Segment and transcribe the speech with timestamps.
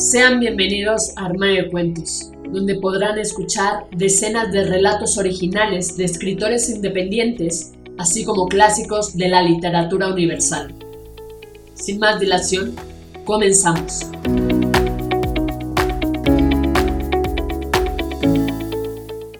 [0.00, 6.70] Sean bienvenidos a Armario de Cuentos, donde podrán escuchar decenas de relatos originales de escritores
[6.70, 10.72] independientes, así como clásicos de la literatura universal.
[11.74, 12.76] Sin más dilación,
[13.24, 14.06] comenzamos.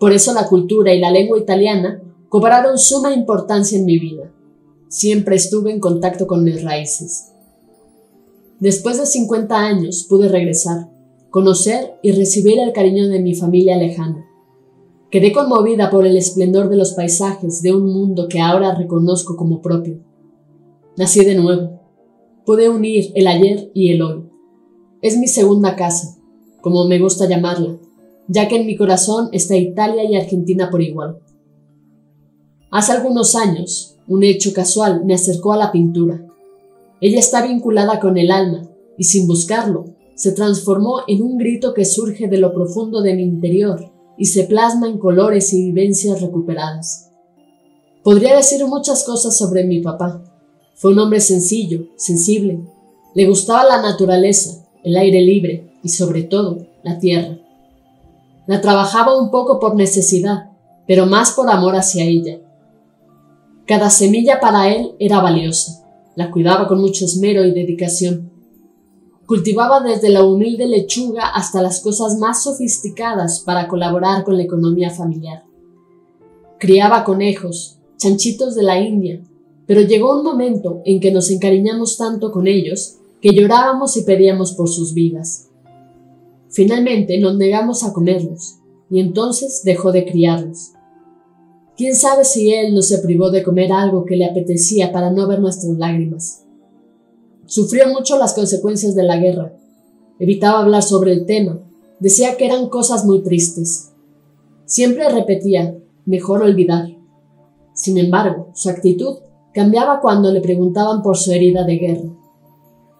[0.01, 4.29] Por eso la cultura y la lengua italiana cobraron suma importancia en mi vida.
[4.89, 7.31] Siempre estuve en contacto con mis raíces.
[8.59, 10.89] Después de 50 años pude regresar,
[11.29, 14.25] conocer y recibir el cariño de mi familia lejana.
[15.11, 19.61] Quedé conmovida por el esplendor de los paisajes de un mundo que ahora reconozco como
[19.61, 19.99] propio.
[20.95, 21.81] Nací de nuevo.
[22.45, 24.23] Pude unir el ayer y el hoy.
[25.01, 26.17] Es mi segunda casa,
[26.61, 27.77] como me gusta llamarla,
[28.29, 31.19] ya que en mi corazón está Italia y Argentina por igual.
[32.71, 36.25] Hace algunos años, un hecho casual me acercó a la pintura.
[37.01, 38.61] Ella está vinculada con el alma
[38.97, 43.23] y sin buscarlo, se transformó en un grito que surge de lo profundo de mi
[43.23, 47.09] interior y se plasma en colores y vivencias recuperadas.
[48.03, 50.23] Podría decir muchas cosas sobre mi papá.
[50.75, 52.59] Fue un hombre sencillo, sensible.
[53.13, 57.37] Le gustaba la naturaleza, el aire libre y sobre todo la tierra.
[58.47, 60.51] La trabajaba un poco por necesidad,
[60.87, 62.39] pero más por amor hacia ella.
[63.67, 65.85] Cada semilla para él era valiosa.
[66.15, 68.31] La cuidaba con mucho esmero y dedicación.
[69.31, 74.89] Cultivaba desde la humilde lechuga hasta las cosas más sofisticadas para colaborar con la economía
[74.89, 75.45] familiar.
[76.59, 79.23] Criaba conejos, chanchitos de la India,
[79.65, 84.51] pero llegó un momento en que nos encariñamos tanto con ellos que llorábamos y pedíamos
[84.51, 85.47] por sus vidas.
[86.49, 88.57] Finalmente nos negamos a comerlos,
[88.89, 90.73] y entonces dejó de criarlos.
[91.77, 95.25] Quién sabe si él no se privó de comer algo que le apetecía para no
[95.25, 96.43] ver nuestras lágrimas.
[97.51, 99.51] Sufrió mucho las consecuencias de la guerra.
[100.19, 101.59] Evitaba hablar sobre el tema.
[101.99, 103.91] Decía que eran cosas muy tristes.
[104.63, 106.87] Siempre repetía, mejor olvidar.
[107.73, 109.17] Sin embargo, su actitud
[109.53, 112.09] cambiaba cuando le preguntaban por su herida de guerra.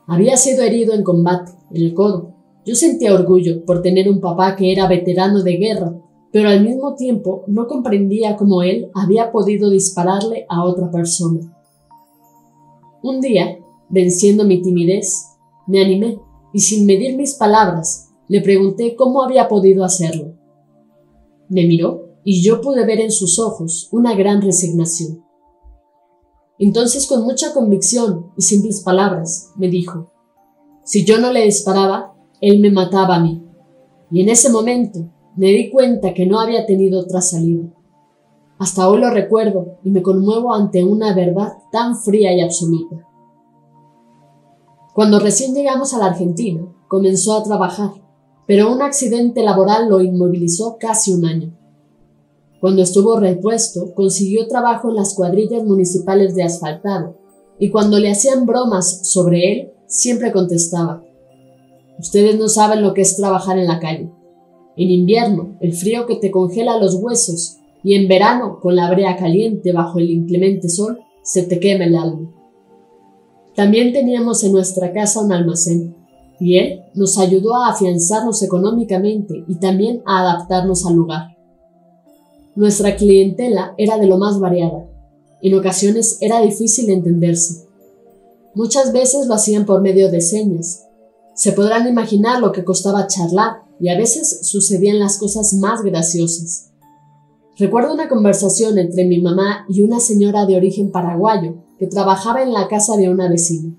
[0.05, 2.33] Había sido herido en combate, en el codo.
[2.65, 5.93] Yo sentía orgullo por tener un papá que era veterano de guerra,
[6.33, 11.39] pero al mismo tiempo no comprendía cómo él había podido dispararle a otra persona.
[13.01, 13.57] Un día
[13.91, 15.27] Venciendo mi timidez,
[15.67, 16.17] me animé
[16.53, 20.33] y sin medir mis palabras le pregunté cómo había podido hacerlo.
[21.49, 25.25] Me miró y yo pude ver en sus ojos una gran resignación.
[26.57, 30.13] Entonces con mucha convicción y simples palabras me dijo,
[30.85, 33.43] si yo no le disparaba, él me mataba a mí.
[34.09, 37.67] Y en ese momento me di cuenta que no había tenido otra salida.
[38.57, 43.10] Hasta hoy lo recuerdo y me conmuevo ante una verdad tan fría y absoluta.
[44.93, 47.91] Cuando recién llegamos a la Argentina, comenzó a trabajar,
[48.45, 51.57] pero un accidente laboral lo inmovilizó casi un año.
[52.59, 57.17] Cuando estuvo repuesto, consiguió trabajo en las cuadrillas municipales de asfaltado,
[57.57, 61.03] y cuando le hacían bromas sobre él, siempre contestaba,
[62.01, 64.09] Ustedes no saben lo que es trabajar en la calle.
[64.75, 69.15] En invierno, el frío que te congela los huesos, y en verano, con la brea
[69.17, 72.40] caliente bajo el inclemente sol, se te quema el alma.
[73.55, 75.95] También teníamos en nuestra casa un almacén,
[76.39, 81.37] y él nos ayudó a afianzarnos económicamente y también a adaptarnos al lugar.
[82.55, 84.85] Nuestra clientela era de lo más variada.
[85.41, 87.67] En ocasiones era difícil entenderse.
[88.55, 90.87] Muchas veces lo hacían por medio de señas.
[91.35, 96.71] Se podrán imaginar lo que costaba charlar y a veces sucedían las cosas más graciosas.
[97.57, 102.53] Recuerdo una conversación entre mi mamá y una señora de origen paraguayo que trabajaba en
[102.53, 103.75] la casa de una vecina.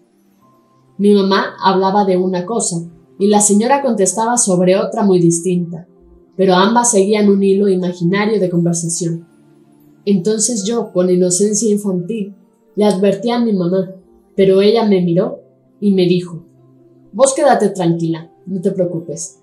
[0.98, 2.78] Mi mamá hablaba de una cosa
[3.16, 5.86] y la señora contestaba sobre otra muy distinta,
[6.36, 9.28] pero ambas seguían un hilo imaginario de conversación.
[10.04, 12.34] Entonces yo, con inocencia infantil,
[12.74, 13.92] le advertí a mi mamá,
[14.34, 15.38] pero ella me miró
[15.78, 16.44] y me dijo,
[17.12, 19.38] Vos quédate tranquila, no te preocupes.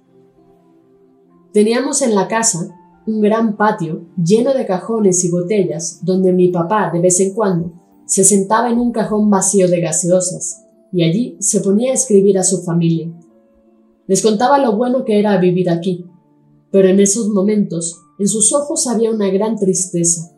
[1.53, 2.75] Teníamos en la casa
[3.07, 7.78] un gran patio lleno de cajones y botellas donde mi papá de vez en cuando
[8.09, 12.43] se sentaba en un cajón vacío de gaseosas y allí se ponía a escribir a
[12.43, 13.07] su familia.
[14.07, 16.07] Les contaba lo bueno que era vivir aquí,
[16.71, 20.31] pero en esos momentos en sus ojos había una gran tristeza.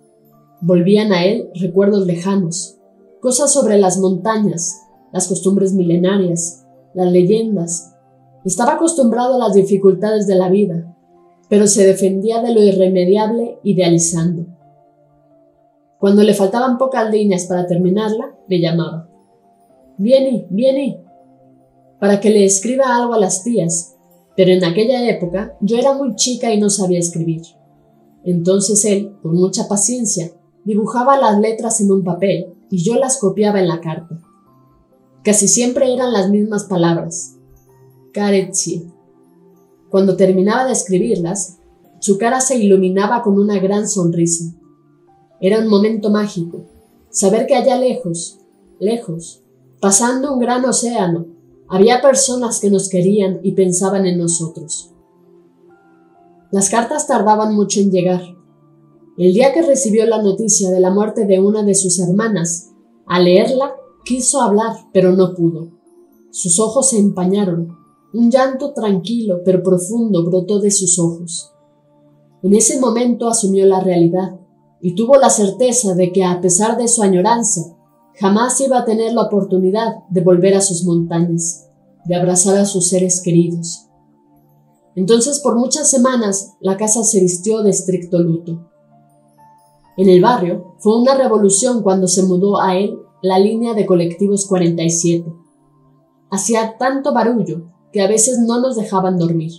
[0.59, 2.77] Volvían a él recuerdos lejanos,
[3.21, 4.81] cosas sobre las montañas,
[5.13, 7.95] las costumbres milenarias, las leyendas.
[8.43, 10.93] Estaba acostumbrado a las dificultades de la vida,
[11.47, 14.45] pero se defendía de lo irremediable idealizando.
[16.01, 19.07] Cuando le faltaban pocas líneas para terminarla, me llamaba.
[19.99, 21.05] Viene, viene,
[21.99, 23.95] para que le escriba algo a las tías,
[24.35, 27.43] pero en aquella época yo era muy chica y no sabía escribir.
[28.23, 30.31] Entonces él, con mucha paciencia,
[30.65, 34.19] dibujaba las letras en un papel y yo las copiaba en la carta.
[35.23, 37.35] Casi siempre eran las mismas palabras.
[38.11, 38.87] Carezie.
[39.91, 41.59] Cuando terminaba de escribirlas,
[41.99, 44.45] su cara se iluminaba con una gran sonrisa.
[45.43, 46.65] Era un momento mágico,
[47.09, 48.37] saber que allá lejos,
[48.79, 49.41] lejos,
[49.79, 51.25] pasando un gran océano,
[51.67, 54.91] había personas que nos querían y pensaban en nosotros.
[56.51, 58.21] Las cartas tardaban mucho en llegar.
[59.17, 62.69] El día que recibió la noticia de la muerte de una de sus hermanas,
[63.07, 63.73] al leerla,
[64.05, 65.71] quiso hablar, pero no pudo.
[66.29, 67.77] Sus ojos se empañaron.
[68.13, 71.51] Un llanto tranquilo pero profundo brotó de sus ojos.
[72.43, 74.41] En ese momento asumió la realidad
[74.81, 77.75] y tuvo la certeza de que a pesar de su añoranza,
[78.21, 81.69] Jamás iba a tener la oportunidad de volver a sus montañas,
[82.05, 83.87] de abrazar a sus seres queridos.
[84.95, 88.69] Entonces por muchas semanas la casa se vistió de estricto luto.
[89.97, 94.45] En el barrio fue una revolución cuando se mudó a él la línea de colectivos
[94.45, 95.25] 47.
[96.29, 99.51] Hacía tanto barullo que a veces no nos dejaban dormir.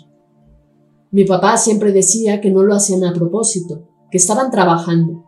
[1.11, 5.25] Mi papá siempre decía que no lo hacían a propósito, que estaban trabajando.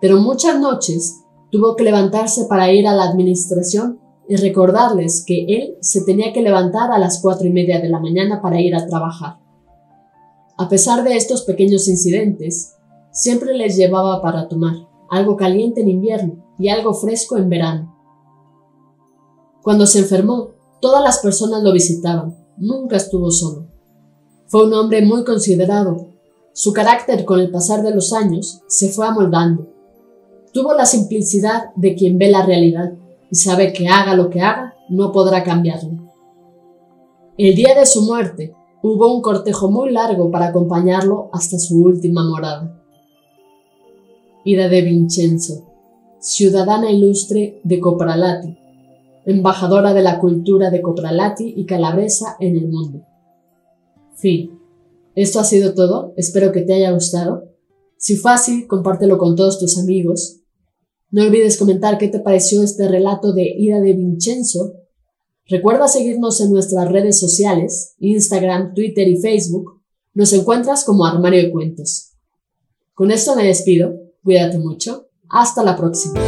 [0.00, 5.76] Pero muchas noches Tuvo que levantarse para ir a la administración y recordarles que él
[5.80, 8.86] se tenía que levantar a las cuatro y media de la mañana para ir a
[8.86, 9.38] trabajar.
[10.58, 12.74] A pesar de estos pequeños incidentes,
[13.12, 14.74] siempre les llevaba para tomar,
[15.08, 17.96] algo caliente en invierno y algo fresco en verano.
[19.62, 23.68] Cuando se enfermó, todas las personas lo visitaban, nunca estuvo solo.
[24.48, 26.15] Fue un hombre muy considerado.
[26.56, 29.76] Su carácter con el pasar de los años se fue amoldando
[30.56, 32.94] Tuvo la simplicidad de quien ve la realidad
[33.30, 35.90] y sabe que haga lo que haga, no podrá cambiarlo.
[37.36, 42.26] El día de su muerte hubo un cortejo muy largo para acompañarlo hasta su última
[42.26, 42.82] morada.
[44.46, 45.66] Ida de Vincenzo,
[46.20, 48.56] ciudadana ilustre de Copralati,
[49.26, 53.02] embajadora de la cultura de Copralati y Calabresa en el mundo.
[54.14, 54.58] Fin.
[55.16, 57.52] Esto ha sido todo, espero que te haya gustado.
[57.98, 60.42] Si fue así, compártelo con todos tus amigos
[61.10, 64.74] no olvides comentar qué te pareció este relato de Ida de Vincenzo.
[65.46, 69.80] Recuerda seguirnos en nuestras redes sociales, Instagram, Twitter y Facebook.
[70.14, 72.12] Nos encuentras como Armario de Cuentos.
[72.92, 73.94] Con esto me despido.
[74.24, 75.08] Cuídate mucho.
[75.28, 76.20] Hasta la próxima.